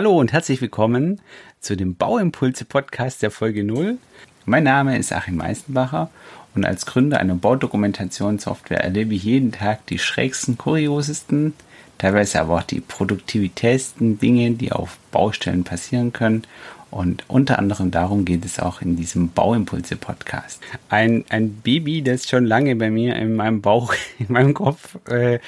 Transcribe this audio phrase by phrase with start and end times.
[0.00, 1.20] Hallo und herzlich willkommen
[1.60, 3.98] zu dem Bauimpulse Podcast der Folge 0.
[4.46, 6.08] Mein Name ist Achim Meistenbacher
[6.54, 11.52] und als Gründer einer Baudokumentationssoftware erlebe ich jeden Tag die schrägsten, kuriosesten,
[11.98, 16.44] teilweise aber auch die produktivitätsten Dinge, die auf Baustellen passieren können.
[16.90, 20.62] Und unter anderem darum geht es auch in diesem Bauimpulse Podcast.
[20.88, 25.40] Ein, ein Baby, das schon lange bei mir in meinem Bauch, in meinem Kopf äh,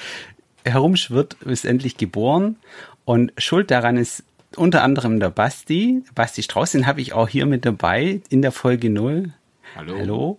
[0.63, 2.57] herumschwirrt, ist endlich geboren.
[3.03, 4.23] Und Schuld daran ist
[4.57, 8.51] unter anderem der Basti, Basti Strauß, den habe ich auch hier mit dabei in der
[8.51, 9.31] Folge 0.
[9.75, 9.97] Hallo.
[9.97, 10.37] Hallo.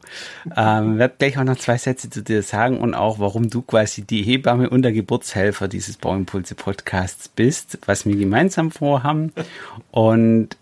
[0.56, 4.02] Ähm, werde gleich auch noch zwei Sätze zu dir sagen und auch, warum du quasi
[4.02, 9.32] die Hebamme und der Geburtshelfer dieses Bauimpulse Podcasts bist, was wir gemeinsam vorhaben.
[9.90, 10.56] Und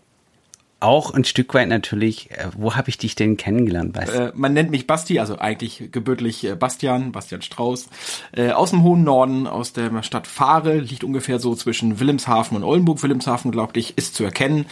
[0.82, 3.92] auch ein Stück weit natürlich, äh, wo habe ich dich denn kennengelernt?
[3.92, 4.16] Basti?
[4.16, 7.88] Äh, man nennt mich Basti, also eigentlich gebürtig äh, Bastian, Bastian Strauß,
[8.32, 12.64] äh, aus dem hohen Norden, aus der Stadt Fahre, liegt ungefähr so zwischen Wilhelmshaven und
[12.64, 13.02] Oldenburg.
[13.02, 14.66] Wilhelmshaven, glaube ich, ist zu erkennen.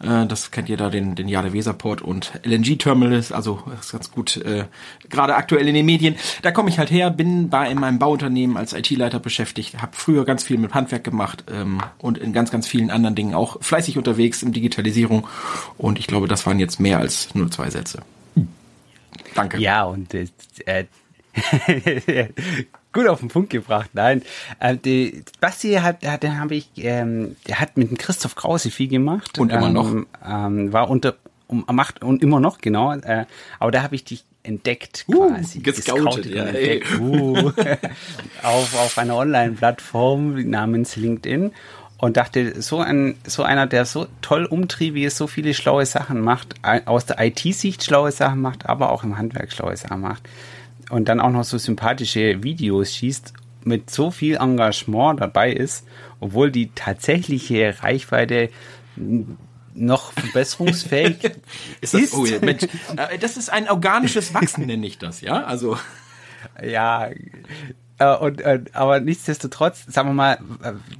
[0.00, 4.36] Äh, das kennt ihr da, den, den Jade Weserport und LNG-Terminals, also ist ganz gut,
[4.36, 4.64] äh,
[5.08, 6.16] gerade aktuell in den Medien.
[6.42, 10.24] Da komme ich halt her, bin bei in meinem Bauunternehmen als IT-Leiter beschäftigt, habe früher
[10.24, 13.98] ganz viel mit Handwerk gemacht ähm, und in ganz, ganz vielen anderen Dingen auch fleißig
[13.98, 15.26] unterwegs in Digitalisierung.
[15.78, 18.02] Und ich glaube, das waren jetzt mehr als nur zwei Sätze.
[19.34, 19.58] Danke.
[19.58, 20.26] Ja, und äh,
[22.92, 23.90] gut auf den Punkt gebracht.
[23.92, 24.22] Nein,
[24.60, 28.70] äh, die, Basti hat, hat den habe ich, ähm, der hat mit dem Christoph Krause
[28.70, 29.94] viel gemacht und immer noch
[30.26, 31.16] ähm, war unter
[31.48, 32.92] um, macht und immer noch genau.
[32.92, 33.26] Äh,
[33.58, 35.60] aber da habe ich dich entdeckt uh, quasi.
[35.60, 37.52] Gescoutet, ja, entdeckt, uh,
[38.42, 41.52] auf, auf einer Online-Plattform namens LinkedIn
[41.98, 46.20] und dachte, so ein, so einer, der so toll umtriebig ist, so viele schlaue Sachen
[46.20, 46.54] macht,
[46.86, 50.28] aus der IT-Sicht schlaue Sachen macht, aber auch im Handwerk schlaue Sachen macht,
[50.90, 53.32] und dann auch noch so sympathische Videos schießt,
[53.64, 55.86] mit so viel Engagement dabei ist,
[56.20, 58.50] obwohl die tatsächliche Reichweite
[59.74, 61.24] noch verbesserungsfähig
[61.80, 61.94] ist.
[61.94, 62.14] Das, ist.
[62.14, 62.62] Oh, Mensch,
[62.96, 65.44] äh, das ist ein organisches Wachsen, nenne ich das, ja?
[65.44, 65.76] Also.
[66.64, 67.10] Ja,
[67.98, 70.38] und, äh, aber nichtsdestotrotz, sagen wir mal,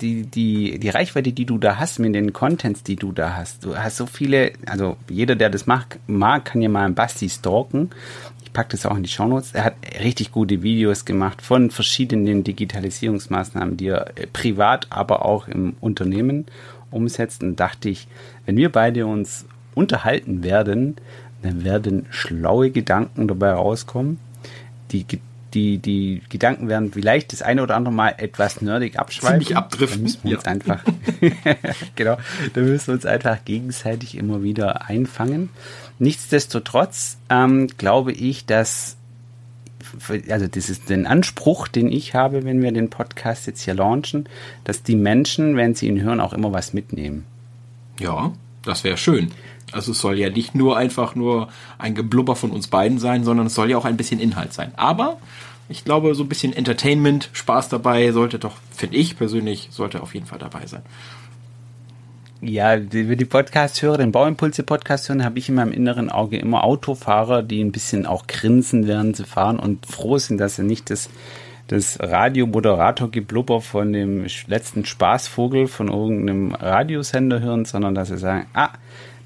[0.00, 3.64] die, die, die Reichweite, die du da hast mit den Contents, die du da hast,
[3.64, 7.28] du hast so viele, also jeder, der das mag, mag kann ja mal einen Basti
[7.28, 7.90] stalken
[8.56, 9.52] packe das auch in die Shownotes.
[9.52, 15.46] Er hat richtig gute Videos gemacht von verschiedenen Digitalisierungsmaßnahmen, die er äh, privat, aber auch
[15.46, 16.46] im Unternehmen
[16.90, 17.42] umsetzt.
[17.42, 18.08] Und dachte ich,
[18.46, 20.96] wenn wir beide uns unterhalten werden,
[21.42, 24.18] dann werden schlaue Gedanken dabei rauskommen.
[24.90, 25.04] Die,
[25.54, 29.40] die, die Gedanken werden vielleicht das eine oder andere Mal etwas nerdig abschweifen.
[29.40, 29.98] Ziemlich abdriften.
[29.98, 30.50] Dann müssen wir uns ja.
[30.50, 30.84] einfach,
[31.94, 32.18] genau,
[32.54, 35.50] dann müssen wir uns einfach gegenseitig immer wieder einfangen.
[35.98, 38.96] Nichtsdestotrotz ähm, glaube ich, dass
[40.28, 44.28] also das ist den Anspruch, den ich habe, wenn wir den Podcast jetzt hier launchen,
[44.64, 47.24] dass die Menschen, wenn sie ihn hören, auch immer was mitnehmen.
[47.98, 49.30] Ja, das wäre schön.
[49.72, 53.47] Also es soll ja nicht nur einfach nur ein Geblubber von uns beiden sein, sondern
[53.47, 54.72] es soll ja auch ein bisschen Inhalt sein.
[54.77, 55.19] Aber
[55.69, 60.15] ich glaube, so ein bisschen Entertainment, Spaß dabei sollte doch, finde ich persönlich, sollte auf
[60.15, 60.82] jeden Fall dabei sein.
[62.43, 67.43] Ja, die, die Podcast-Hörer, den Bauimpulse-Podcast hören, habe ich in meinem inneren Auge immer Autofahrer,
[67.43, 71.09] die ein bisschen auch grinsen, während sie fahren und froh sind, dass sie nicht das,
[71.66, 78.71] das Radio-Moderator-Geblubber von dem letzten Spaßvogel von irgendeinem Radiosender hören, sondern dass sie sagen, ah,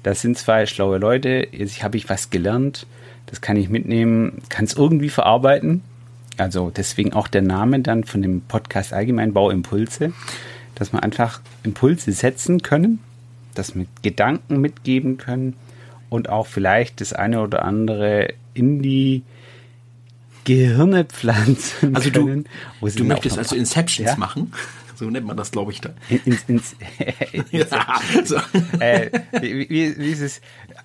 [0.03, 2.87] das sind zwei schlaue Leute, jetzt habe ich was gelernt,
[3.27, 5.81] das kann ich mitnehmen, kann es irgendwie verarbeiten.
[6.37, 10.13] Also deswegen auch der Name dann von dem Podcast Allgemein Bauimpulse
[10.81, 12.97] dass wir einfach Impulse setzen können,
[13.53, 15.55] dass wir Gedanken mitgeben können
[16.09, 19.21] und auch vielleicht das eine oder andere in die
[20.43, 22.45] Gehirne pflanzen also können.
[22.79, 24.17] Du, du möchtest also Inceptions ja?
[24.17, 24.53] machen?
[25.01, 25.89] So nennt man das, glaube ich, da.
[26.09, 26.75] In, in, ins,
[27.51, 27.65] ja,
[28.23, 28.35] so.
[28.79, 29.09] äh,
[29.41, 30.41] wie, wie, wie ist es?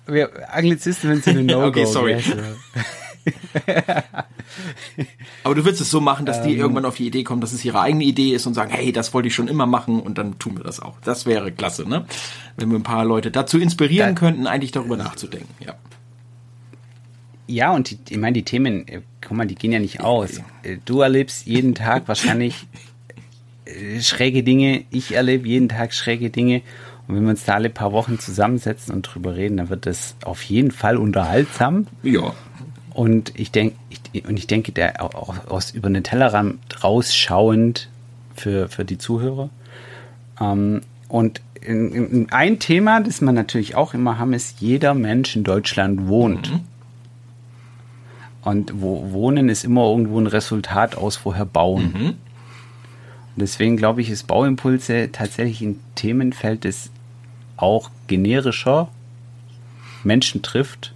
[0.07, 1.67] Wir Anglizismen sind ein No-Go.
[1.67, 2.19] Okay, sorry.
[2.19, 2.33] So.
[5.43, 7.53] Aber du willst es so machen, dass die ähm, irgendwann auf die Idee kommen, dass
[7.53, 10.17] es ihre eigene Idee ist und sagen, hey, das wollte ich schon immer machen und
[10.17, 10.95] dann tun wir das auch.
[11.03, 12.07] Das wäre klasse, ne?
[12.55, 15.75] Wenn wir ein paar Leute dazu inspirieren da, könnten, eigentlich darüber nachzudenken, ja.
[17.45, 20.41] Ja, und die, ich meine, die Themen, äh, guck mal, die gehen ja nicht aus.
[20.63, 22.65] Äh, du erlebst jeden Tag wahrscheinlich
[24.01, 26.61] schräge Dinge, ich erlebe jeden Tag schräge Dinge.
[27.07, 30.15] Und wenn wir uns da alle paar Wochen zusammensetzen und drüber reden, dann wird das
[30.23, 31.87] auf jeden Fall unterhaltsam.
[32.03, 32.33] Ja.
[32.93, 33.75] Und ich denke,
[34.27, 37.89] und ich denke, der auch aus über den Tellerrand rausschauend
[38.35, 39.49] für, für die Zuhörer.
[40.41, 45.35] Ähm, und in, in ein Thema, das man natürlich auch immer haben, ist, jeder Mensch
[45.35, 46.51] in Deutschland wohnt.
[46.51, 46.59] Mhm.
[48.41, 51.93] Und wo Wohnen ist immer irgendwo ein Resultat aus vorher bauen.
[51.93, 52.13] Mhm.
[53.37, 56.89] Und deswegen glaube ich, ist Bauimpulse tatsächlich ein Themenfeld, das
[57.55, 58.89] auch generischer
[60.03, 60.95] Menschen trifft,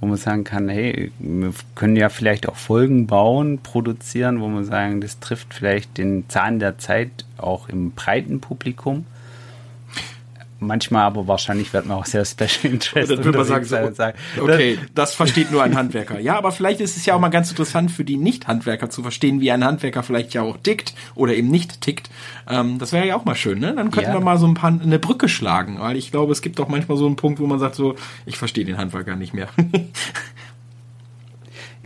[0.00, 4.64] wo man sagen kann, hey, wir können ja vielleicht auch Folgen bauen, produzieren, wo man
[4.64, 9.04] sagen, das trifft vielleicht den Zahn der Zeit auch im breiten Publikum
[10.62, 13.10] manchmal aber wahrscheinlich wird man auch sehr Special Interest.
[13.10, 16.18] Dann würde man sagen, so, sagen, okay, das versteht nur ein Handwerker.
[16.18, 19.40] Ja, aber vielleicht ist es ja auch mal ganz interessant für die Nicht-Handwerker zu verstehen,
[19.40, 22.10] wie ein Handwerker vielleicht ja auch tickt oder eben nicht tickt.
[22.48, 23.74] Ähm, das wäre ja auch mal schön, ne?
[23.74, 24.16] Dann könnten ja.
[24.16, 26.96] wir mal so ein paar eine Brücke schlagen, weil ich glaube, es gibt auch manchmal
[26.96, 29.48] so einen Punkt, wo man sagt so, ich verstehe den Handwerker nicht mehr.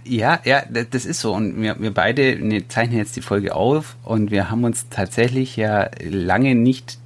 [0.08, 1.34] Ja, ja, das ist so.
[1.34, 5.56] Und wir, wir beide ne, zeichnen jetzt die Folge auf und wir haben uns tatsächlich
[5.56, 6.98] ja lange nicht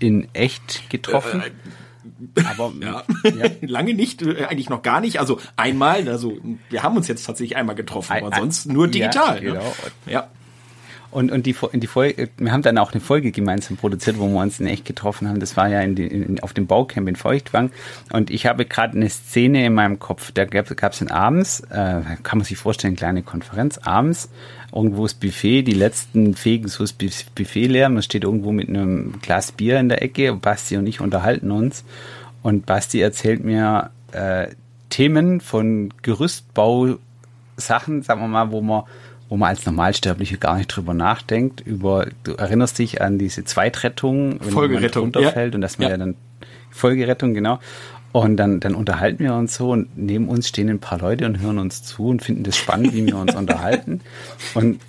[0.00, 1.42] in echt getroffen.
[1.42, 3.04] Äh, aber ja.
[3.24, 3.50] ja.
[3.60, 5.20] lange nicht, äh, eigentlich noch gar nicht.
[5.20, 6.38] Also einmal, also
[6.68, 9.36] wir haben uns jetzt tatsächlich einmal getroffen, aber sonst nur digital.
[9.36, 9.58] Ja, ne?
[9.58, 9.74] genau.
[10.06, 10.28] ja.
[11.10, 14.40] Und, und die, die Folge, wir haben dann auch eine Folge gemeinsam produziert, wo wir
[14.40, 15.40] uns in echt getroffen haben.
[15.40, 17.70] Das war ja in in, auf dem Baucamp in Feuchtwang.
[18.12, 20.30] Und ich habe gerade eine Szene in meinem Kopf.
[20.32, 24.30] Da gab es dann abends, äh, kann man sich vorstellen, kleine Konferenz, abends
[24.72, 27.88] irgendwo das Buffet, die letzten fegen so das Buffet leer.
[27.88, 31.50] Man steht irgendwo mit einem Glas Bier in der Ecke und Basti und ich unterhalten
[31.50, 31.84] uns.
[32.42, 34.48] Und Basti erzählt mir äh,
[34.88, 38.84] Themen von Gerüstbausachen, sagen wir mal, wo man
[39.30, 41.60] wo man als Normalsterbliche gar nicht drüber nachdenkt.
[41.60, 45.56] Über, du erinnerst dich an diese Zweitrettung, wenn Folgerettung, man runterfällt ja.
[45.56, 45.92] und dass man ja.
[45.92, 46.16] ja dann
[46.70, 47.60] Folgerettung, genau.
[48.12, 51.38] Und dann, dann unterhalten wir uns so und neben uns stehen ein paar Leute und
[51.38, 54.00] hören uns zu und finden das spannend, wie wir uns unterhalten.
[54.54, 54.80] Und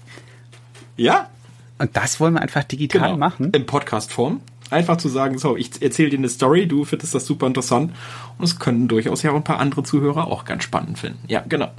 [0.97, 1.29] ja.
[1.77, 3.17] Und das wollen wir einfach digital genau.
[3.17, 3.51] machen.
[3.53, 4.41] In Podcast-Form.
[4.71, 7.91] Einfach zu sagen, so, ich erzähle dir eine Story, du findest das super interessant.
[8.39, 11.19] Und es können durchaus ja auch ein paar andere Zuhörer auch ganz spannend finden.
[11.27, 11.69] Ja, genau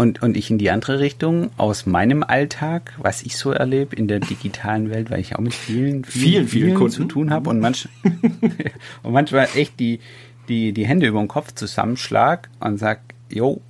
[0.00, 4.08] und, und ich in die andere Richtung aus meinem Alltag, was ich so erlebe in
[4.08, 7.50] der digitalen Welt, weil ich auch mit vielen, vielen, vielen, vielen Kunden zu tun habe
[7.50, 7.86] und, manch,
[9.02, 10.00] und manchmal echt die,
[10.48, 13.60] die, die Hände über den Kopf zusammenschlag und sag, jo,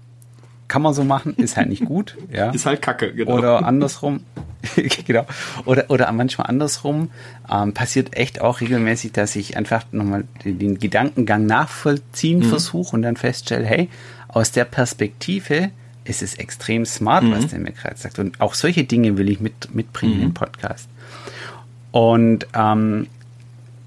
[0.69, 2.17] kann man so machen, ist halt nicht gut.
[2.33, 2.51] Ja.
[2.51, 3.37] Ist halt Kacke, genau.
[3.37, 4.21] Oder andersrum,
[5.05, 5.27] genau.
[5.65, 7.11] Oder, oder manchmal andersrum
[7.53, 12.45] ähm, passiert echt auch regelmäßig, dass ich einfach nochmal den, Gedankengang nachvollziehen mhm.
[12.45, 13.89] versuche und dann feststelle, hey,
[14.29, 15.73] aus der Perspektive
[16.05, 17.33] es ist extrem smart, mhm.
[17.33, 18.19] was der mir gerade sagt.
[18.19, 20.23] Und auch solche Dinge will ich mit, mitbringen mhm.
[20.25, 20.89] im Podcast.
[21.93, 23.07] Und ähm,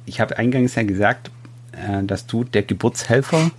[0.05, 1.31] ich habe eingangs ja gesagt,
[1.71, 3.51] äh, dass du der Geburtshelfer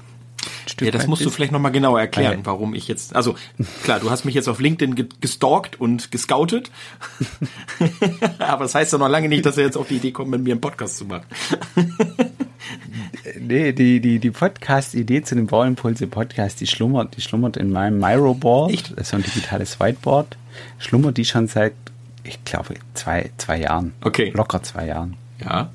[0.80, 3.34] ja, das musst du vielleicht nochmal genauer erklären, Weil, warum ich jetzt, also
[3.82, 6.70] klar, du hast mich jetzt auf LinkedIn gestalkt und gescoutet,
[8.38, 10.42] aber das heißt doch noch lange nicht, dass er jetzt auf die Idee kommt, mit
[10.42, 11.24] mir einen Podcast zu machen.
[13.38, 18.92] Nee, die, die, die Podcast-Idee zu dem Bauimpulse-Podcast, die schlummert, die schlummert in meinem Miro-Board.
[18.92, 20.36] Das ist so ein digitales Whiteboard.
[20.78, 21.74] Schlummert die schon seit,
[22.22, 23.92] ich glaube, zwei, zwei Jahren.
[24.02, 24.32] Okay.
[24.34, 25.16] Locker zwei Jahren.
[25.44, 25.70] Ja.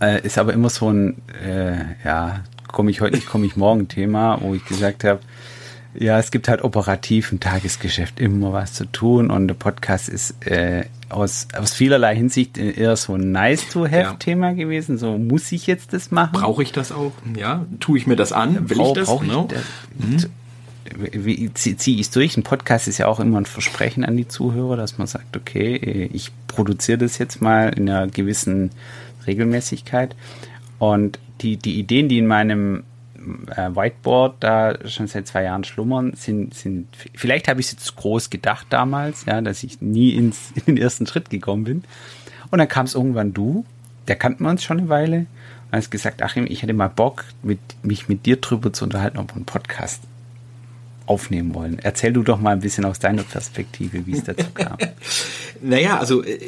[0.00, 3.88] Äh, ist aber immer so ein, äh, ja, komme ich heute nicht, komme ich morgen
[3.88, 5.20] Thema, wo ich gesagt habe,
[5.98, 10.46] ja, es gibt halt operativ im Tagesgeschäft immer was zu tun und der Podcast ist
[10.46, 14.54] äh, aus, aus vielerlei Hinsicht eher so ein Nice-to-have-Thema ja.
[14.54, 14.98] gewesen.
[14.98, 16.32] So, muss ich jetzt das machen?
[16.32, 17.12] Brauche ich das auch?
[17.36, 18.68] Ja, tue ich mir das an?
[18.68, 19.08] Will Brauch, ich das?
[19.08, 19.48] Brauch no?
[19.48, 19.64] ich das?
[19.98, 20.30] Mhm.
[21.12, 22.36] Wie ziehe zieh ich es durch?
[22.36, 26.10] Ein Podcast ist ja auch immer ein Versprechen an die Zuhörer, dass man sagt, okay,
[26.12, 28.70] ich produziere das jetzt mal in einer gewissen
[29.26, 30.14] Regelmäßigkeit.
[30.78, 32.84] Und die, die Ideen, die in meinem
[33.54, 37.96] äh, Whiteboard da schon seit zwei Jahren schlummern, sind, sind vielleicht habe ich es jetzt
[37.96, 41.84] groß gedacht damals, ja, dass ich nie ins, in den ersten Schritt gekommen bin.
[42.50, 43.64] Und dann kam es irgendwann du,
[44.08, 45.26] der kannten wir uns schon eine Weile,
[45.70, 49.18] und hast gesagt, Achim, ich hätte mal Bock, mit, mich mit dir drüber zu unterhalten,
[49.18, 50.02] ob wir einen Podcast
[51.06, 51.78] aufnehmen wollen.
[51.82, 54.78] Erzähl du doch mal ein bisschen aus deiner Perspektive, wie es dazu kam.
[55.60, 56.38] naja, also äh,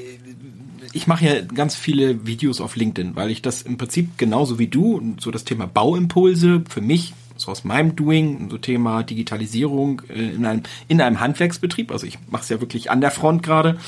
[0.97, 4.67] ich mache ja ganz viele Videos auf LinkedIn, weil ich das im Prinzip genauso wie
[4.67, 10.35] du, so das Thema Bauimpulse für mich, so aus meinem Doing, so Thema Digitalisierung äh,
[10.35, 13.79] in einem, in einem Handwerksbetrieb, also ich mache es ja wirklich an der Front gerade,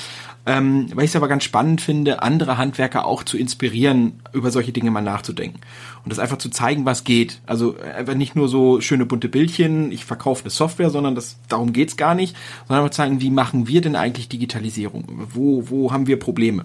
[0.48, 4.72] ähm, weil ich es aber ganz spannend finde, andere Handwerker auch zu inspirieren, über solche
[4.72, 5.60] Dinge mal nachzudenken.
[6.04, 7.42] Und das einfach zu zeigen, was geht.
[7.44, 11.74] Also einfach nicht nur so schöne bunte Bildchen, ich verkaufe eine Software, sondern das, darum
[11.74, 12.34] geht's gar nicht,
[12.66, 15.04] sondern einfach zeigen, wie machen wir denn eigentlich Digitalisierung?
[15.34, 16.64] Wo, wo haben wir Probleme?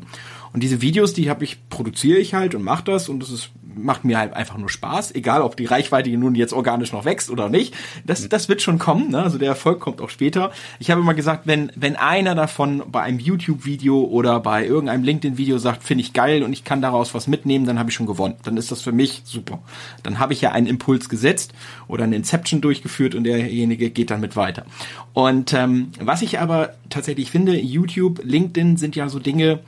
[0.53, 3.49] Und diese Videos, die habe ich, produziere ich halt und mache das und das ist
[3.75, 7.29] macht mir halt einfach nur Spaß, egal ob die Reichweite nun jetzt organisch noch wächst
[7.29, 7.73] oder nicht.
[8.05, 9.23] Das, das wird schon kommen, ne?
[9.23, 10.51] also der Erfolg kommt auch später.
[10.79, 15.57] Ich habe immer gesagt, wenn, wenn einer davon bei einem YouTube-Video oder bei irgendeinem LinkedIn-Video
[15.57, 18.35] sagt, finde ich geil und ich kann daraus was mitnehmen, dann habe ich schon gewonnen.
[18.43, 19.59] Dann ist das für mich super.
[20.03, 21.53] Dann habe ich ja einen Impuls gesetzt
[21.87, 24.65] oder eine Inception durchgeführt und derjenige geht dann mit weiter.
[25.13, 29.59] Und ähm, was ich aber tatsächlich finde, YouTube, LinkedIn sind ja so Dinge,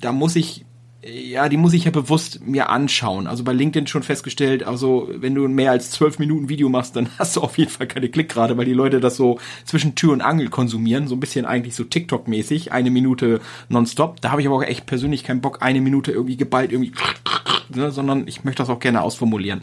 [0.00, 0.65] da muss ich
[1.06, 3.26] ja, die muss ich ja bewusst mir anschauen.
[3.26, 7.08] Also bei LinkedIn schon festgestellt, also wenn du mehr als zwölf Minuten Video machst, dann
[7.18, 10.20] hast du auf jeden Fall keine Klickrate, weil die Leute das so zwischen Tür und
[10.20, 14.20] Angel konsumieren, so ein bisschen eigentlich so TikTok-mäßig, eine Minute nonstop.
[14.20, 16.92] Da habe ich aber auch echt persönlich keinen Bock, eine Minute irgendwie geballt irgendwie,
[17.74, 19.62] ne, sondern ich möchte das auch gerne ausformulieren.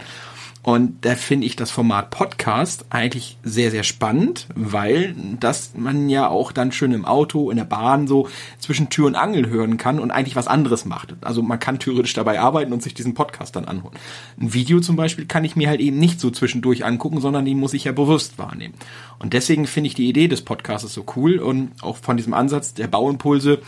[0.63, 6.29] Und da finde ich das Format Podcast eigentlich sehr, sehr spannend, weil das man ja
[6.29, 8.29] auch dann schön im Auto, in der Bahn so
[8.59, 11.15] zwischen Tür und Angel hören kann und eigentlich was anderes macht.
[11.19, 13.97] Also man kann theoretisch dabei arbeiten und sich diesen Podcast dann anholen.
[14.39, 17.55] Ein Video zum Beispiel kann ich mir halt eben nicht so zwischendurch angucken, sondern die
[17.55, 18.75] muss ich ja bewusst wahrnehmen.
[19.19, 22.73] Und deswegen finde ich die Idee des Podcasts so cool und auch von diesem Ansatz
[22.73, 23.59] der Bauimpulse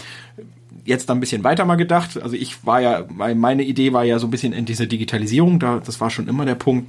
[0.86, 2.22] jetzt ein bisschen weiter mal gedacht.
[2.22, 5.80] Also ich war ja, meine Idee war ja so ein bisschen in dieser Digitalisierung, da,
[5.80, 6.88] das war schon immer der Punkt,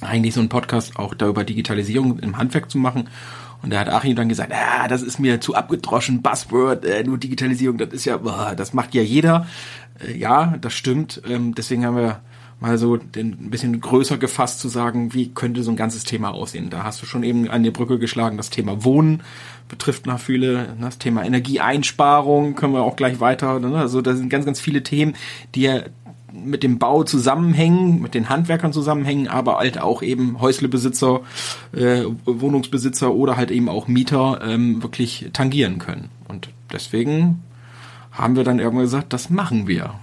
[0.00, 3.08] eigentlich so einen Podcast auch da über Digitalisierung im Handwerk zu machen.
[3.62, 7.18] Und da hat Achim dann gesagt, ah, das ist mir zu abgedroschen, Buzzword, äh, nur
[7.18, 9.46] Digitalisierung, das ist ja, boah, das macht ja jeder.
[10.04, 11.22] Äh, ja, das stimmt.
[11.28, 12.20] Ähm, deswegen haben wir
[12.62, 16.32] mal so den, ein bisschen größer gefasst zu sagen, wie könnte so ein ganzes Thema
[16.32, 16.70] aussehen.
[16.70, 19.22] Da hast du schon eben an die Brücke geschlagen, das Thema Wohnen
[19.68, 23.58] betrifft nach viele, ne, das Thema Energieeinsparung können wir auch gleich weiter.
[23.58, 23.76] Ne?
[23.76, 25.14] Also da sind ganz, ganz viele Themen,
[25.54, 25.80] die ja
[26.32, 31.20] mit dem Bau zusammenhängen, mit den Handwerkern zusammenhängen, aber halt auch eben Häuslebesitzer,
[31.72, 36.08] äh, Wohnungsbesitzer oder halt eben auch Mieter ähm, wirklich tangieren können.
[36.28, 37.42] Und deswegen
[38.12, 39.94] haben wir dann irgendwann gesagt, das machen wir.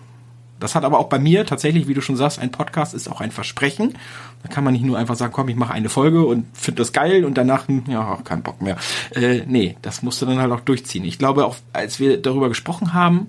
[0.59, 3.21] Das hat aber auch bei mir tatsächlich, wie du schon sagst, ein Podcast ist auch
[3.21, 3.97] ein Versprechen.
[4.43, 6.91] Da kann man nicht nur einfach sagen, komm, ich mache eine Folge und finde das
[6.91, 8.77] geil und danach, ja, kein Bock mehr.
[9.15, 11.05] Äh, nee, das musst du dann halt auch durchziehen.
[11.05, 13.27] Ich glaube, auch als wir darüber gesprochen haben,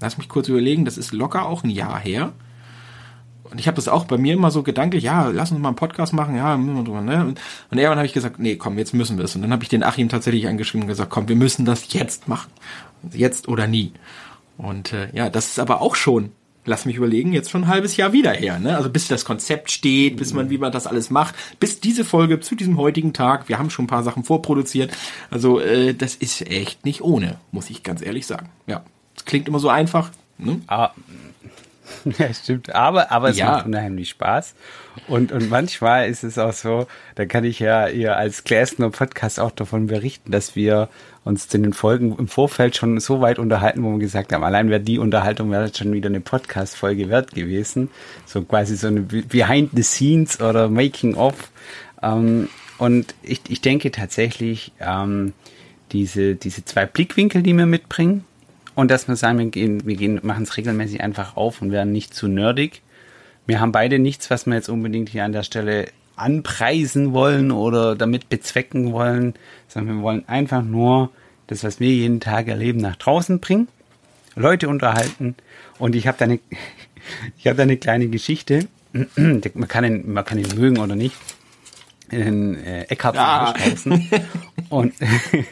[0.00, 2.32] lass mich kurz überlegen, das ist locker auch ein Jahr her.
[3.44, 5.76] Und ich habe das auch bei mir immer so gedanklich, ja, lass uns mal einen
[5.76, 6.72] Podcast machen, ja, ne?
[6.72, 9.36] Und, und irgendwann habe ich gesagt, nee, komm, jetzt müssen wir es.
[9.36, 12.28] Und dann habe ich den Achim tatsächlich angeschrieben und gesagt, komm, wir müssen das jetzt
[12.28, 12.50] machen.
[13.12, 13.92] Jetzt oder nie.
[14.56, 16.30] Und äh, ja, das ist aber auch schon
[16.64, 18.58] lass mich überlegen, jetzt schon ein halbes Jahr wieder her.
[18.58, 18.76] Ne?
[18.76, 22.40] Also bis das Konzept steht, bis man, wie man das alles macht, bis diese Folge
[22.40, 23.48] zu diesem heutigen Tag.
[23.48, 24.92] Wir haben schon ein paar Sachen vorproduziert.
[25.30, 28.48] Also äh, das ist echt nicht ohne, muss ich ganz ehrlich sagen.
[28.66, 28.84] Ja,
[29.16, 30.10] es klingt immer so einfach.
[30.38, 30.60] Ne?
[30.66, 30.90] Ah,
[32.18, 32.74] ja, stimmt.
[32.74, 33.46] Aber, aber es ja.
[33.46, 34.54] macht unheimlich Spaß.
[35.08, 39.40] Und, und manchmal ist es auch so, da kann ich ja ihr als Gläsner Podcast
[39.40, 40.88] auch davon berichten, dass wir
[41.24, 44.70] uns zu den Folgen im Vorfeld schon so weit unterhalten, wo wir gesagt haben, allein
[44.70, 47.90] wäre die Unterhaltung wäre schon wieder eine Podcast-Folge wert gewesen.
[48.26, 51.50] So quasi so eine Behind the Scenes oder Making of.
[52.02, 55.32] Ähm, und ich, ich denke tatsächlich, ähm,
[55.92, 58.24] diese, diese zwei Blickwinkel, die wir mitbringen,
[58.74, 61.92] und dass wir sagen, wir gehen, wir gehen, machen es regelmäßig einfach auf und werden
[61.92, 62.82] nicht zu nerdig.
[63.46, 67.96] Wir haben beide nichts, was wir jetzt unbedingt hier an der Stelle anpreisen wollen oder
[67.96, 69.34] damit bezwecken wollen,
[69.68, 71.10] sondern wir wollen einfach nur
[71.46, 73.68] das, was wir jeden Tag erleben, nach draußen bringen,
[74.36, 75.34] Leute unterhalten.
[75.78, 76.38] Und ich habe da eine,
[77.38, 78.68] ich habe da eine kleine Geschichte.
[79.16, 81.16] man kann ihn, man kann ihn mögen oder nicht.
[82.10, 83.54] In äh, Eckhard ja.
[84.68, 84.92] und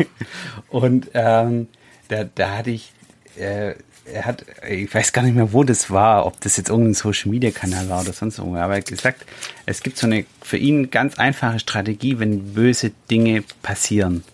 [0.68, 1.68] und ähm,
[2.08, 2.92] da, da hatte ich
[3.36, 3.74] äh,
[4.12, 7.30] er hat, ich weiß gar nicht mehr, wo das war, ob das jetzt irgendein Social
[7.30, 9.24] Media Kanal war oder sonst irgendwo, aber er hat gesagt,
[9.66, 14.24] es gibt so eine für ihn ganz einfache Strategie, wenn böse Dinge passieren.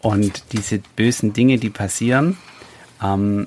[0.00, 2.36] Und diese bösen Dinge, die passieren,
[3.02, 3.46] ähm,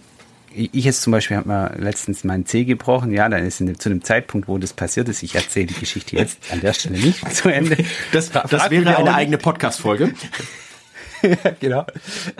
[0.57, 3.89] ich jetzt zum Beispiel habe mir letztens meinen Zeh gebrochen, ja, dann ist in, zu
[3.89, 7.31] dem Zeitpunkt, wo das passiert ist, ich erzähle die Geschichte jetzt an der Stelle nicht
[7.33, 7.77] zu Ende.
[8.11, 10.13] Das, das wäre eine eigene Podcast-Folge.
[11.59, 11.85] genau.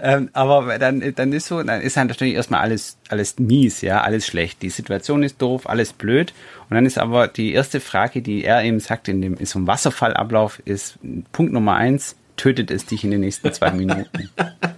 [0.02, 4.02] Ähm, aber dann, dann ist so, dann ist halt natürlich erstmal alles, alles mies, ja,
[4.02, 4.62] alles schlecht.
[4.62, 6.34] Die Situation ist doof, alles blöd.
[6.70, 9.60] Und dann ist aber die erste Frage, die er eben sagt in dem, in so
[9.60, 11.00] einem Wasserfallablauf, ist
[11.32, 14.30] Punkt Nummer eins, tötet es dich in den nächsten zwei Minuten.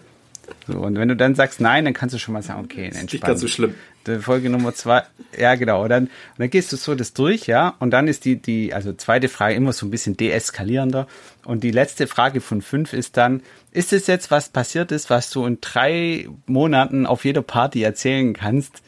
[0.71, 3.05] So, und wenn du dann sagst nein, dann kannst du schon mal sagen, okay, entspann.
[3.11, 3.73] Nicht ganz so schlimm.
[4.21, 5.03] Folge Nummer zwei,
[5.37, 5.83] ja genau.
[5.83, 7.75] Und dann, und dann gehst du so das durch, ja.
[7.79, 11.07] Und dann ist die, die, also zweite Frage immer so ein bisschen deeskalierender.
[11.43, 15.31] Und die letzte Frage von fünf ist dann, ist es jetzt was passiert ist, was
[15.31, 18.83] du in drei Monaten auf jeder Party erzählen kannst?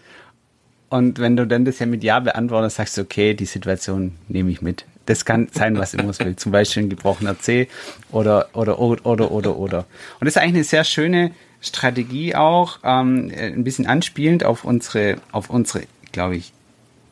[0.89, 4.51] Und wenn du dann das ja mit Ja beantwortest, sagst du, okay, die Situation nehme
[4.51, 4.85] ich mit.
[5.07, 6.35] Das kann sein, was immer es will.
[6.35, 7.67] Zum Beispiel ein gebrochener C
[8.11, 9.79] oder, oder, oder, oder, oder, oder.
[10.19, 15.17] Und das ist eigentlich eine sehr schöne, Strategie auch, ähm, ein bisschen anspielend auf unsere,
[15.31, 16.53] auf unsere, glaube ich,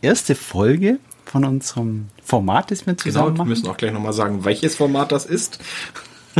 [0.01, 3.47] erste Folge von unserem Format, das wir zusammen genau, machen.
[3.47, 5.59] Wir müssen auch gleich nochmal sagen, welches Format das ist.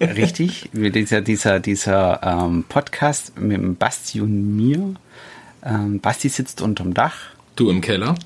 [0.00, 4.94] Richtig, dieser, dieser, dieser ähm, Podcast mit dem Basti und mir.
[5.64, 7.16] Ähm, Basti sitzt unterm Dach.
[7.54, 8.16] Du im Keller.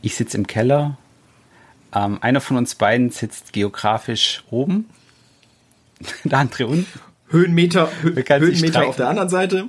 [0.00, 0.96] Ich sitze im Keller.
[1.94, 4.88] Ähm, einer von uns beiden sitzt geografisch oben,
[6.24, 7.00] der andere unten.
[7.30, 9.64] Höhenmeter, Hö Höhenmeter auf der anderen Seite.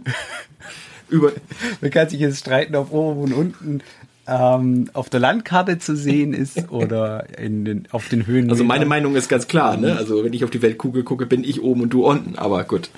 [1.10, 1.32] Über
[1.82, 3.82] Man kann sich jetzt streiten, ob oben und unten
[4.28, 8.50] ähm, auf der Landkarte zu sehen ist oder in den, auf den Höhen.
[8.52, 9.96] Also meine Meinung ist ganz klar, ne?
[9.98, 12.38] Also wenn ich auf die Weltkugel gucke, bin ich oben und du unten.
[12.38, 12.90] Aber gut,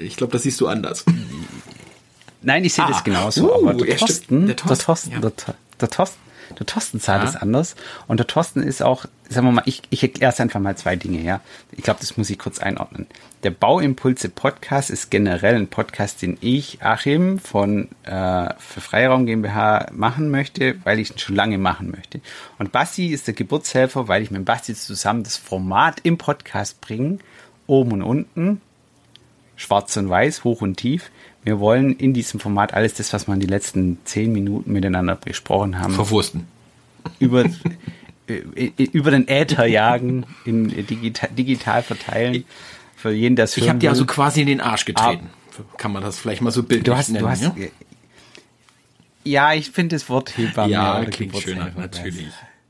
[0.00, 1.04] ich glaube, das siehst du anders.
[2.42, 2.88] Nein, ich sehe Ah.
[2.88, 3.48] das genauso.
[3.62, 4.08] Uh, aber der ja, stimmt.
[4.08, 5.20] Thorsten, Der der Thorsten, Thorsten, ja.
[5.20, 6.18] der, Thor- der Thorsten,
[6.58, 7.22] der Thorsten sah Ja.
[7.22, 7.74] das anders.
[8.06, 10.96] Und der Thorsten ist auch, sagen wir mal, ich, ich erkläre es einfach mal zwei
[10.96, 11.40] Dinge, ja.
[11.72, 13.06] Ich glaube, das muss ich kurz einordnen.
[13.42, 19.88] Der Bauimpulse Podcast ist generell ein Podcast, den ich, Achim, von äh, für Freiraum GmbH
[19.92, 22.20] machen möchte, weil ich ihn schon lange machen möchte.
[22.58, 27.18] Und Basti ist der Geburtshelfer, weil ich mit Basti zusammen das Format im Podcast bringe,
[27.66, 28.60] oben und unten,
[29.56, 31.10] schwarz und weiß, hoch und tief.
[31.42, 35.16] Wir wollen in diesem Format alles das, was wir in die letzten zehn Minuten miteinander
[35.16, 36.46] besprochen haben, Verwursten.
[37.18, 37.44] über,
[38.26, 42.44] über den Äther jagen, in digital, digital verteilen.
[42.96, 45.28] Für jeden, das Ich habe dir also quasi in den Arsch getreten.
[45.76, 47.22] Kann man das vielleicht mal so bildlich du hast, nennen?
[47.24, 47.52] du hast, ja?
[49.24, 52.26] ja, ich finde das Wort Hebamme Ja, oder klingt schöner, natürlich.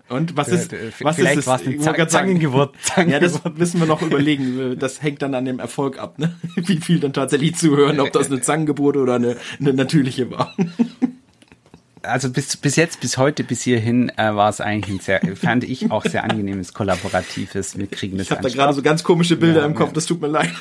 [0.09, 1.65] Und was Ja, ist, was vielleicht ist es?
[1.83, 2.75] sagen- Zangengeburt,
[3.09, 4.79] Ja, das müssen wir noch überlegen.
[4.79, 6.35] Das hängt dann an dem Erfolg ab, ne?
[6.57, 10.55] Wie viel dann tatsächlich zuhören, ob das eine Zangengeburt oder eine, eine natürliche war.
[12.05, 15.65] Also bis, bis jetzt, bis heute, bis hierhin äh, war es eigentlich ein sehr, fand
[15.65, 17.79] ich auch sehr angenehmes, kollaboratives.
[17.79, 20.07] Wir kriegen das Ich habe da gerade so ganz komische Bilder Ja, im Kopf, das
[20.07, 20.51] tut mir leid.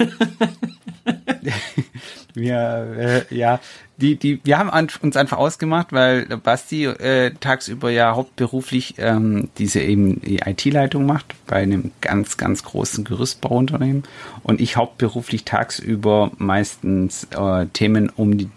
[2.36, 3.60] Wir, äh, ja,
[3.98, 9.50] die, die, wir haben an, uns einfach ausgemacht, weil Basti äh, tagsüber ja hauptberuflich ähm,
[9.60, 14.04] diese eben die IT-Leitung macht bei einem ganz, ganz großen Gerüstbauunternehmen
[14.42, 18.50] und ich hauptberuflich tagsüber meistens äh, Themen um die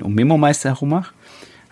[0.00, 1.14] um Memo-Meister herum mache.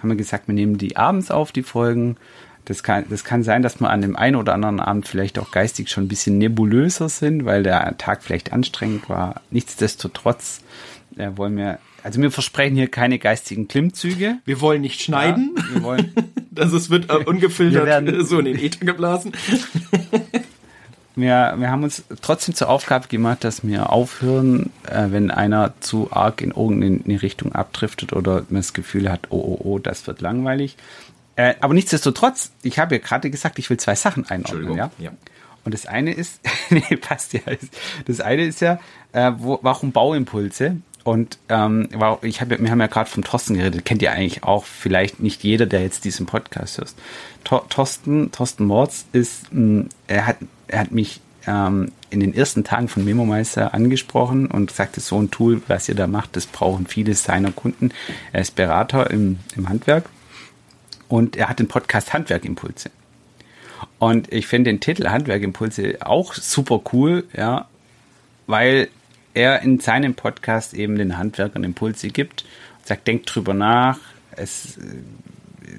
[0.03, 2.17] Haben wir gesagt, wir nehmen die abends auf, die Folgen.
[2.65, 5.51] Das kann, das kann sein, dass wir an dem einen oder anderen Abend vielleicht auch
[5.51, 9.41] geistig schon ein bisschen nebulöser sind, weil der Tag vielleicht anstrengend war.
[9.51, 10.61] Nichtsdestotrotz
[11.17, 14.39] äh, wollen wir, also wir versprechen hier keine geistigen Klimmzüge.
[14.45, 15.55] Wir wollen nicht schneiden.
[15.57, 16.13] Ja, wir wollen,
[16.53, 19.33] Das ist, wird äh, ungefiltert Wir werden- so in den Äther geblasen.
[21.15, 26.09] wir, wir haben uns trotzdem zur Aufgabe gemacht, dass wir aufhören, äh, wenn einer zu
[26.11, 30.21] arg in irgendeine Richtung abdriftet oder man das Gefühl hat, oh, oh, oh, das wird
[30.21, 30.77] langweilig.
[31.37, 34.91] Äh, aber nichtsdestotrotz, ich habe ja gerade gesagt, ich will zwei Sachen einordnen, ja.
[34.99, 35.11] Ja.
[35.65, 37.41] Und das eine ist, nee, passt ja.
[38.07, 38.79] Das eine ist ja,
[39.13, 40.79] äh, wo, warum Bauimpulse?
[41.05, 41.89] Und ähm,
[42.23, 45.43] ich hab, wir haben ja gerade vom Thorsten geredet, kennt ihr eigentlich auch vielleicht nicht
[45.43, 46.95] jeder, der jetzt diesen Podcast hört.
[47.43, 50.37] Thor, Thorsten, Thorsten Mords ist, mh, er hat,
[50.73, 55.21] er hat mich ähm, in den ersten Tagen von Memo Meister angesprochen und sagte, so
[55.21, 57.91] ein Tool, was ihr da macht, das brauchen viele seiner Kunden.
[58.33, 60.07] Er ist Berater im, im Handwerk
[61.09, 62.91] und er hat den Podcast Handwerkimpulse.
[63.99, 67.69] Und ich finde den Titel Handwerkimpulse auch super cool, ja,
[68.47, 68.89] weil
[69.35, 72.45] er in seinem Podcast eben den Handwerkern Impulse gibt
[72.79, 73.99] und sagt, denkt drüber nach.
[74.37, 74.79] Es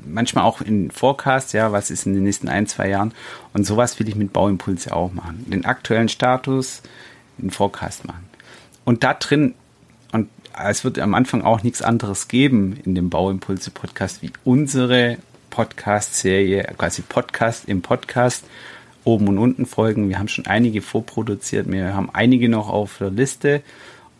[0.06, 3.14] manchmal auch in Forecast, ja, was ist in den nächsten ein, zwei Jahren.
[3.54, 5.46] Und sowas will ich mit Bauimpulse auch machen.
[5.48, 6.82] Den aktuellen Status
[7.38, 8.28] in Forecast machen.
[8.86, 9.56] Und da drin,
[10.12, 10.30] und
[10.62, 15.18] es wird am Anfang auch nichts anderes geben in dem Bauimpulse-Podcast wie unsere
[15.50, 18.44] Podcast-Serie, quasi Podcast im Podcast,
[19.04, 20.10] oben und unten Folgen.
[20.10, 23.62] Wir haben schon einige vorproduziert, wir haben einige noch auf der Liste.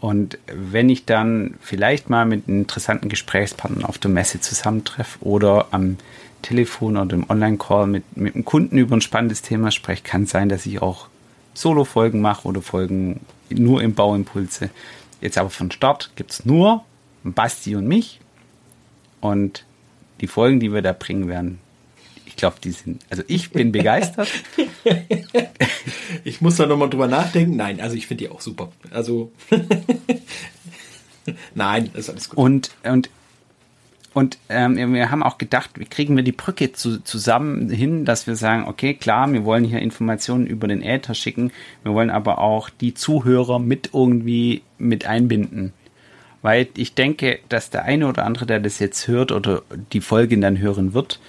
[0.04, 5.68] Und wenn ich dann vielleicht mal mit einem interessanten Gesprächspartner auf der Messe zusammentreffe oder
[5.72, 5.96] am
[6.42, 10.50] Telefon oder im Online-Call mit, mit einem Kunden über ein spannendes Thema spreche, kann sein,
[10.50, 11.08] dass ich auch
[11.54, 14.72] Solo-Folgen mache oder Folgen nur im Bauimpulse.
[15.22, 16.84] Jetzt aber von Start gibt es nur
[17.24, 18.20] Basti und mich.
[19.22, 19.64] Und
[20.20, 21.60] die Folgen, die wir da bringen werden,
[22.34, 24.28] ich glaube, die sind, also ich bin begeistert.
[26.24, 27.58] Ich muss da nochmal drüber nachdenken.
[27.58, 28.72] Nein, also ich finde die auch super.
[28.92, 29.32] Also,
[31.56, 32.38] nein, ist alles gut.
[32.38, 33.10] Und, und,
[34.14, 38.26] und ähm, wir haben auch gedacht, wie kriegen wir die Brücke zu, zusammen hin, dass
[38.26, 41.52] wir sagen, okay, klar, wir wollen hier Informationen über den Äther schicken,
[41.84, 45.74] wir wollen aber auch die Zuhörer mit irgendwie mit einbinden.
[46.42, 50.38] Weil ich denke, dass der eine oder andere, der das jetzt hört oder die Folge
[50.40, 51.20] dann hören wird,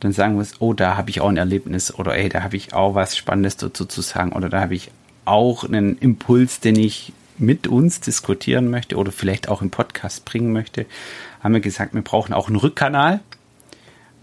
[0.00, 2.56] dann sagen wir es, oh, da habe ich auch ein Erlebnis oder ey, da habe
[2.56, 4.90] ich auch was Spannendes dazu zu sagen oder da habe ich
[5.24, 10.52] auch einen Impuls, den ich mit uns diskutieren möchte oder vielleicht auch im Podcast bringen
[10.52, 10.86] möchte,
[11.42, 13.20] haben wir gesagt, wir brauchen auch einen Rückkanal.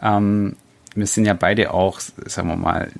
[0.01, 0.55] Ähm,
[0.95, 2.91] wir sind ja beide auch, sagen wir mal,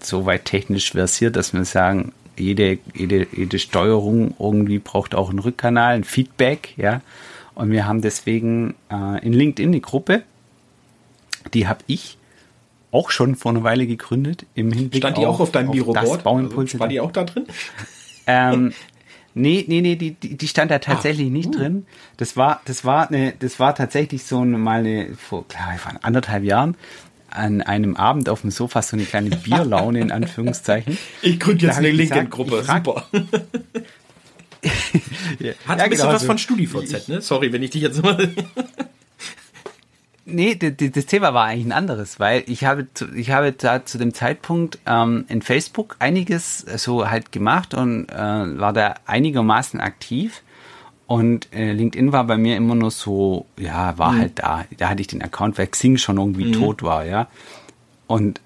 [0.00, 5.38] so weit technisch versiert, dass wir sagen, jede, jede, jede Steuerung irgendwie braucht auch einen
[5.38, 7.00] Rückkanal, ein Feedback, ja.
[7.54, 10.22] Und wir haben deswegen äh, in LinkedIn eine Gruppe,
[11.54, 12.18] die habe ich
[12.92, 16.22] auch schon vor einer Weile gegründet im Hinblick Stand die auch auf deinem Büroboard?
[16.22, 16.74] Bauimpulse.
[16.74, 17.46] Also, war die auch da drin?
[18.26, 18.72] ähm,
[19.38, 21.58] Nee, nee, nee, die, die, stand da tatsächlich ah, nicht uh.
[21.58, 21.86] drin.
[22.16, 25.92] Das war, das war eine, das war tatsächlich so eine, mal eine, vor, klar, vor
[26.00, 26.74] anderthalb Jahren,
[27.28, 30.96] an einem Abend auf dem Sofa so eine kleine Bierlaune in Anführungszeichen.
[31.20, 33.08] Ich gründe jetzt eine LinkedIn-Gruppe, super.
[35.38, 37.20] ja, Hat ein bisschen genau, was von StudiVZ, ne?
[37.20, 38.30] Sorry, wenn ich dich jetzt mal.
[40.28, 44.12] Nee, das Thema war eigentlich ein anderes, weil ich habe, ich habe da zu dem
[44.12, 48.16] Zeitpunkt ähm, in Facebook einiges so halt gemacht und äh,
[48.58, 50.42] war da einigermaßen aktiv.
[51.06, 54.18] Und äh, LinkedIn war bei mir immer nur so, ja, war mhm.
[54.18, 54.64] halt da.
[54.76, 56.54] Da hatte ich den Account, weil Xing schon irgendwie mhm.
[56.54, 57.28] tot war, ja.
[58.08, 58.40] Und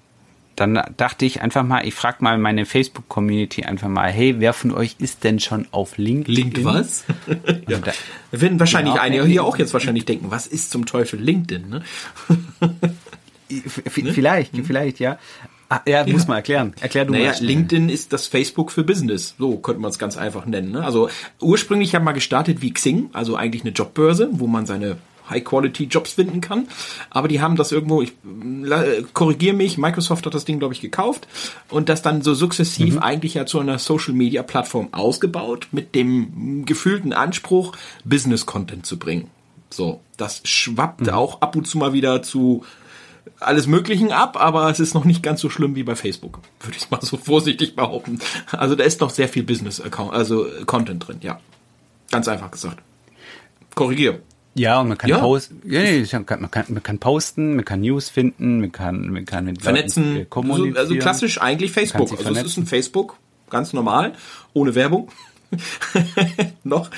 [0.61, 4.71] dann dachte ich einfach mal, ich frage mal meine Facebook-Community einfach mal, hey, wer von
[4.71, 6.35] euch ist denn schon auf LinkedIn?
[6.35, 7.03] Link was?
[7.67, 7.79] ja.
[7.79, 7.91] Da
[8.31, 11.67] werden wahrscheinlich genau, einige hier auch jetzt wahrscheinlich denken, was ist zum Teufel LinkedIn?
[11.67, 11.83] Ne?
[13.87, 14.63] vielleicht, ne?
[14.63, 15.17] vielleicht, ja.
[15.67, 16.73] Ah, ja, muss man erklären.
[16.81, 17.43] Erklär du naja, mal.
[17.43, 19.35] LinkedIn ist das Facebook für Business.
[19.39, 20.71] So könnte man es ganz einfach nennen.
[20.73, 20.83] Ne?
[20.83, 24.97] Also ursprünglich haben wir gestartet wie Xing, also eigentlich eine Jobbörse, wo man seine
[25.31, 26.67] High-Quality-Jobs finden kann.
[27.09, 28.13] Aber die haben das irgendwo, ich
[29.13, 31.27] korrigiere mich, Microsoft hat das Ding, glaube ich, gekauft
[31.69, 32.99] und das dann so sukzessiv mhm.
[32.99, 39.29] eigentlich ja zu einer Social-Media-Plattform ausgebaut mit dem gefühlten Anspruch, Business-Content zu bringen.
[39.69, 41.09] So, das schwappt mhm.
[41.09, 42.63] auch ab und zu mal wieder zu
[43.39, 46.77] alles Möglichen ab, aber es ist noch nicht ganz so schlimm wie bei Facebook, würde
[46.77, 48.19] ich mal so vorsichtig behaupten.
[48.51, 51.39] Also da ist noch sehr viel Business-Account, also Content drin, ja.
[52.11, 52.81] Ganz einfach gesagt.
[53.73, 54.19] Korrigiere.
[54.53, 55.19] Ja, und man kann ja.
[55.19, 59.09] posten, ja, man, kann, man, kann, man kann posten, man kann News finden, man kann,
[59.09, 60.77] man kann mit vernetzen, Leuten kommunizieren.
[60.77, 62.11] Also, also klassisch eigentlich Facebook.
[62.11, 63.17] Also es ist ein Facebook,
[63.49, 64.13] ganz normal,
[64.53, 65.09] ohne Werbung.
[66.63, 66.89] Noch.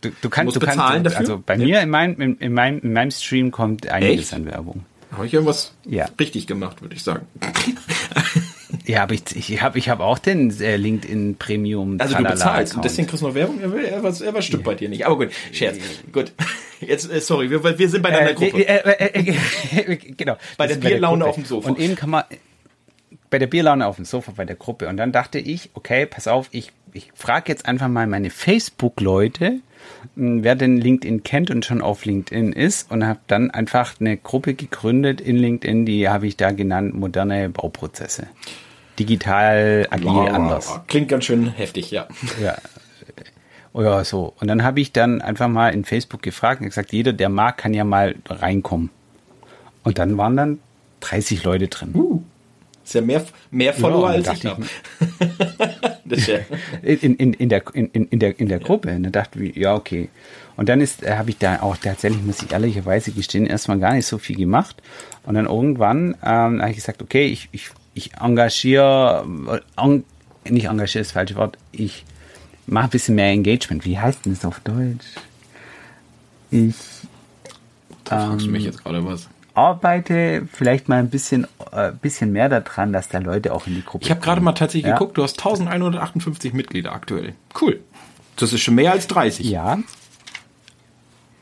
[0.00, 1.20] Du, du kannst, du kannst, bezahlen dafür?
[1.20, 1.64] also bei ja.
[1.64, 4.34] mir in meinem, in, in, meinem, in meinem Stream kommt einiges Echt?
[4.34, 4.84] an Werbung.
[5.12, 6.06] Habe ich irgendwas ja.
[6.18, 7.26] richtig gemacht, würde ich sagen.
[8.86, 11.96] Ja, aber ich, ich habe ich hab auch den äh, LinkedIn Premium.
[12.00, 13.60] Also du bezahlst und deswegen kriegst du noch Werbung?
[13.60, 14.72] Er, was, er was stimmt ja.
[14.72, 15.06] bei dir nicht.
[15.06, 15.78] Aber gut, Scherz.
[16.12, 16.32] Gut.
[16.80, 18.66] Jetzt, äh, sorry, wir, wir sind bei deiner äh, Gruppe.
[18.66, 19.36] Äh, äh,
[19.76, 20.36] äh, genau.
[20.56, 21.68] Bei der Bierlaune auf dem Sofa.
[21.68, 22.24] Und eben kann man,
[23.30, 24.88] bei der Bierlaune auf dem Sofa bei der Gruppe.
[24.88, 29.60] Und dann dachte ich, okay, pass auf, ich, ich frage jetzt einfach mal meine Facebook-Leute,
[30.16, 34.54] wer denn LinkedIn kennt und schon auf LinkedIn ist und habe dann einfach eine Gruppe
[34.54, 38.26] gegründet in LinkedIn, die habe ich da genannt moderne Bauprozesse
[38.98, 40.80] digital agil wow, anders.
[40.86, 42.06] Klingt ganz schön heftig, ja.
[42.42, 42.56] Ja.
[43.74, 44.32] Ja, so.
[44.40, 47.58] Und dann habe ich dann einfach mal in Facebook gefragt und gesagt, jeder, der mag,
[47.58, 48.88] kann ja mal reinkommen.
[49.84, 50.58] Und dann waren dann
[51.00, 51.90] 30 Leute drin.
[51.94, 52.22] Uh,
[52.82, 54.50] ist ja mehr, mehr Follower ja, als ich
[56.08, 56.38] ja
[56.82, 58.94] in, in, in, der, in, in, der, in der Gruppe.
[58.94, 60.08] Und dann dachte ich, ja, okay.
[60.56, 63.94] Und dann ist, äh, habe ich da auch tatsächlich, muss ich ehrlicherweise gestehen, erstmal gar
[63.94, 64.82] nicht so viel gemacht.
[65.24, 69.26] Und dann irgendwann ähm, habe ich gesagt, okay, ich, ich ich engagiere,
[69.76, 70.04] en,
[70.44, 72.04] nicht engagiere ist das falsche Wort, ich
[72.66, 73.84] mache ein bisschen mehr Engagement.
[73.84, 75.06] Wie heißt denn das auf Deutsch?
[76.50, 76.74] Ich.
[78.04, 82.32] Da fragst ähm, du mich jetzt gerade was arbeite vielleicht mal ein bisschen, äh, bisschen
[82.32, 84.94] mehr daran, dass da Leute auch in die Gruppe Ich habe gerade mal tatsächlich ja?
[84.94, 87.34] geguckt, du hast 1158 Mitglieder aktuell.
[87.60, 87.80] Cool.
[88.36, 89.48] Das ist schon mehr als 30.
[89.48, 89.78] Ja.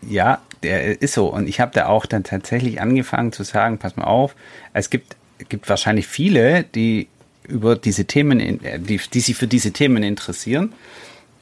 [0.08, 1.26] Ja, der ist so.
[1.26, 4.36] Und ich habe da auch dann tatsächlich angefangen zu sagen, pass mal auf,
[4.72, 5.16] es gibt
[5.48, 7.08] gibt wahrscheinlich viele, die
[7.46, 10.72] über diese Themen, äh, die, die sich für diese Themen interessieren.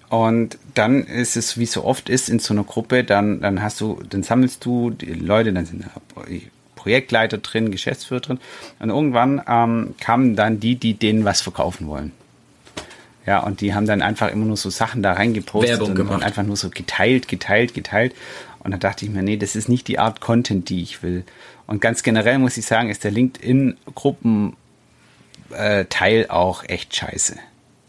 [0.09, 3.81] Und dann ist es, wie so oft ist in so einer Gruppe, dann, dann hast
[3.81, 6.23] du, dann sammelst du die Leute, dann sind da
[6.83, 8.41] Projektleiter drin, Geschäftsführer drin.
[8.81, 12.11] Und irgendwann ähm, kamen dann die, die denen was verkaufen wollen.
[13.25, 16.17] Ja, und die haben dann einfach immer nur so Sachen da reingepostet Werbung und, gemacht.
[16.17, 18.17] und einfach nur so geteilt, geteilt, geteilt.
[18.59, 21.25] Und da dachte ich mir, nee, das ist nicht die Art Content, die ich will.
[21.69, 24.57] Und ganz generell muss ich sagen, ist der LinkedIn-Gruppenteil
[25.53, 27.37] äh, auch echt scheiße.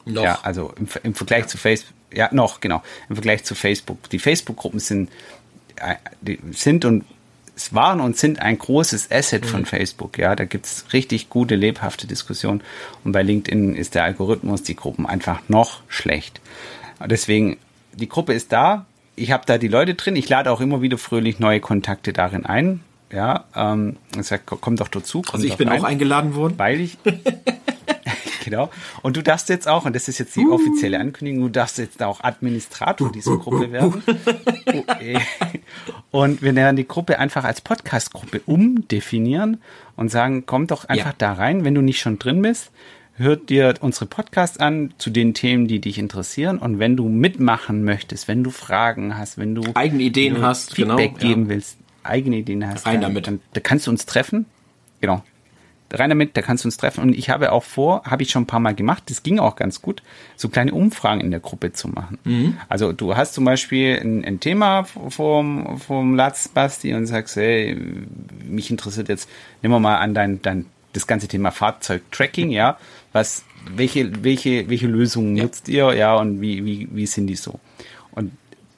[0.05, 0.23] Noch.
[0.23, 1.47] Ja, also im, im Vergleich ja.
[1.47, 4.09] zu Facebook, ja, noch, genau, im Vergleich zu Facebook.
[4.09, 5.09] Die Facebook-Gruppen sind,
[5.77, 5.95] äh,
[6.51, 7.05] sind und
[7.55, 9.47] es waren und sind ein großes Asset mhm.
[9.47, 10.17] von Facebook.
[10.17, 12.61] Ja, da gibt's richtig gute, lebhafte Diskussionen.
[13.03, 16.41] Und bei LinkedIn ist der Algorithmus, die Gruppen einfach noch schlecht.
[17.05, 17.57] Deswegen,
[17.93, 18.85] die Gruppe ist da.
[19.15, 20.15] Ich habe da die Leute drin.
[20.15, 22.79] Ich lade auch immer wieder fröhlich neue Kontakte darin ein.
[23.11, 25.21] Ja, ähm, ich sag, komm doch dazu.
[25.21, 26.55] Komm also ich bin rein, auch eingeladen worden.
[26.57, 26.97] Weil ich.
[28.43, 28.69] genau.
[29.01, 32.01] Und du darfst jetzt auch, und das ist jetzt die offizielle Ankündigung, du darfst jetzt
[32.03, 34.03] auch Administrator dieser Gruppe werden.
[36.11, 39.61] und wir werden die Gruppe einfach als Podcast-Gruppe umdefinieren
[39.95, 41.15] und sagen, komm doch einfach ja.
[41.17, 42.71] da rein, wenn du nicht schon drin bist.
[43.15, 46.57] Hört dir unsere Podcasts an zu den Themen, die dich interessieren.
[46.57, 51.19] Und wenn du mitmachen möchtest, wenn du Fragen hast, wenn du eigene Ideen hast, Feedback
[51.19, 51.49] genau, geben ja.
[51.49, 53.27] willst, eigene Ideen hast, Rein damit.
[53.27, 54.47] Dann, dann kannst du uns treffen.
[54.99, 55.23] Genau.
[55.93, 57.01] Rein damit, da kannst du uns treffen.
[57.01, 59.55] Und ich habe auch vor, habe ich schon ein paar Mal gemacht, das ging auch
[59.55, 60.01] ganz gut,
[60.35, 62.19] so kleine Umfragen in der Gruppe zu machen.
[62.23, 62.57] Mhm.
[62.67, 67.77] Also du hast zum Beispiel ein, ein, Thema vom, vom Latz, Basti, und sagst, hey,
[68.45, 69.29] mich interessiert jetzt,
[69.61, 72.77] nehmen wir mal an dein, dein das ganze Thema Fahrzeugtracking, ja.
[73.13, 75.43] Was, welche, welche, welche Lösungen ja.
[75.43, 77.59] nutzt ihr, ja, und wie, wie, wie sind die so?
[78.11, 78.31] Und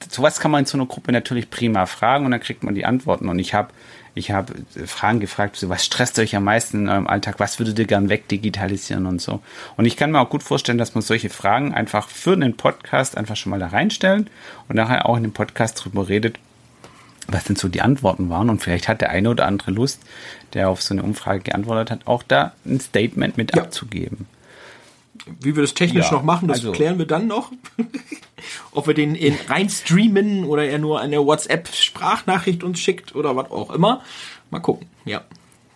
[0.10, 2.86] sowas kann man in so einer Gruppe natürlich prima fragen und dann kriegt man die
[2.86, 3.30] Antworten.
[3.30, 3.70] Und ich habe
[4.16, 4.54] ich habe
[4.86, 7.36] Fragen gefragt, so, was stresst euch am meisten in eurem Alltag?
[7.40, 9.42] Was würdet ihr gern wegdigitalisieren und so?
[9.76, 13.18] Und ich kann mir auch gut vorstellen, dass man solche Fragen einfach für einen Podcast
[13.18, 14.30] einfach schon mal da reinstellen
[14.70, 16.40] und nachher auch in dem Podcast drüber redet,
[17.28, 18.50] was denn so die Antworten waren.
[18.50, 20.02] Und vielleicht hat der eine oder andere Lust,
[20.54, 23.64] der auf so eine Umfrage geantwortet hat, auch da ein Statement mit ja.
[23.64, 24.28] abzugeben.
[25.40, 27.52] Wie wir das technisch ja, noch machen, das also, klären wir dann noch.
[28.72, 33.50] Ob wir den in rein streamen oder er nur eine WhatsApp-Sprachnachricht uns schickt oder was
[33.50, 34.02] auch immer.
[34.52, 35.24] Mal gucken, ja.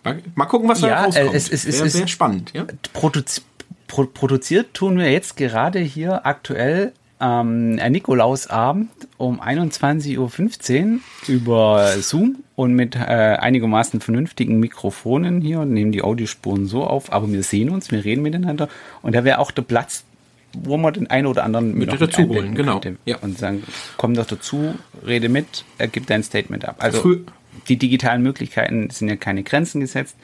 [0.04, 1.34] Mal, mal gucken, was da ja, rauskommt.
[1.34, 2.66] Es, es, es, sehr spannend, ja.
[2.92, 3.42] Produzi
[3.86, 12.36] pro, produziert tun wir jetzt gerade hier aktuell ähm, Nikolausabend um 21.15 Uhr über Zoom
[12.56, 17.42] und mit äh, einigermaßen vernünftigen Mikrofonen hier und nehmen die Audiospuren so auf, aber wir
[17.42, 18.68] sehen uns, wir reden miteinander
[19.02, 20.04] und da wäre auch der Platz,
[20.52, 22.80] wo man den einen oder anderen mit dazu holen, genau.
[23.04, 23.18] Ja.
[23.18, 23.62] Und sagen,
[23.96, 24.74] komm doch dazu,
[25.06, 26.76] rede mit, er gibt dein Statement ab.
[26.78, 27.20] Also Früh
[27.68, 30.16] die digitalen Möglichkeiten sind ja keine Grenzen gesetzt,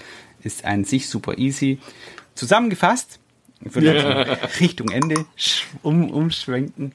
[0.42, 1.78] ist an sich super easy.
[2.34, 3.18] Zusammengefasst.
[4.60, 5.24] Richtung Ende
[5.82, 6.92] um, umschwenken.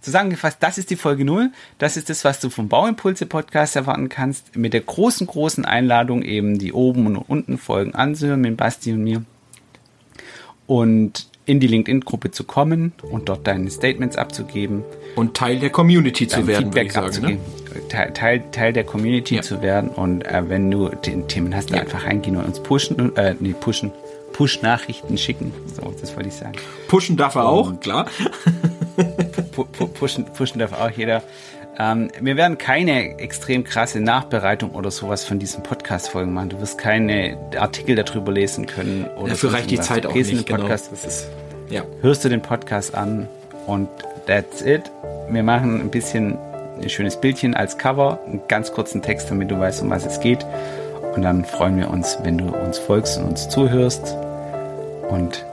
[0.00, 1.50] Zusammengefasst, das ist die Folge 0.
[1.78, 4.54] Das ist das, was du vom Bauimpulse Podcast erwarten kannst.
[4.54, 9.02] Mit der großen, großen Einladung eben die oben und unten Folgen anzuhören mit Basti und
[9.02, 9.24] mir.
[10.66, 14.82] Und in die LinkedIn-Gruppe zu kommen und dort deine Statements abzugeben.
[15.14, 17.08] Und Teil der Community zu werden, Feedback sagen, ne?
[17.08, 17.40] abzugeben.
[17.74, 17.88] Ne?
[17.88, 19.42] Teil, Teil, Teil der Community ja.
[19.42, 19.90] zu werden.
[19.90, 21.80] Und äh, wenn du den Themen hast, ja.
[21.80, 23.92] einfach reingehen und uns pushen, äh, nee, pushen,
[24.34, 25.54] Push-Nachrichten schicken.
[25.74, 26.52] So, das wollte ich sagen.
[26.88, 28.06] Pushen darf er auch, klar.
[29.98, 31.22] pushen, pushen darf auch jeder.
[31.78, 36.50] Ähm, wir werden keine extrem krasse Nachbereitung oder sowas von diesen Podcast-Folgen machen.
[36.50, 39.06] Du wirst keine Artikel darüber lesen können.
[39.16, 40.46] Oder Dafür reicht die Zeit auch nicht.
[40.46, 40.60] Genau.
[40.60, 41.28] Podcast, ist,
[41.70, 41.82] ja.
[42.00, 43.28] Hörst du den Podcast an
[43.66, 43.88] und
[44.26, 44.82] that's it.
[45.30, 46.36] Wir machen ein bisschen
[46.80, 50.20] ein schönes Bildchen als Cover, einen ganz kurzen Text, damit du weißt, um was es
[50.20, 50.44] geht.
[51.14, 54.16] Und dann freuen wir uns, wenn du uns folgst und uns zuhörst.
[55.14, 55.46] Und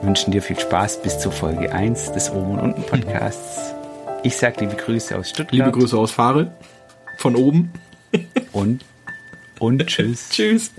[0.00, 3.74] wünschen dir viel Spaß bis zur Folge 1 des Oben und Unten Podcasts.
[4.22, 5.50] Ich sage liebe Grüße aus Stuttgart.
[5.50, 6.52] Liebe Grüße aus Fahre.
[7.16, 7.72] Von oben.
[8.52, 8.84] und,
[9.58, 10.28] und tschüss.
[10.30, 10.70] tschüss.